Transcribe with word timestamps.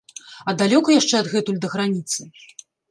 А 0.51 0.55
далёка 0.61 0.89
яшчэ 0.95 1.15
адгэтуль 1.21 1.61
да 1.65 1.75
граніцы? 1.77 2.21